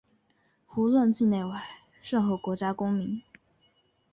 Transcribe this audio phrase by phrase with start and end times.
[0.75, 1.61] 无论境内外、
[2.01, 3.21] 任何国家公民